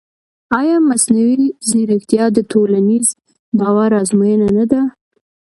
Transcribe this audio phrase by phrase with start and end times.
[0.59, 3.07] ایا مصنوعي ځیرکتیا د ټولنیز
[3.59, 4.81] باور ازموینه نه ده؟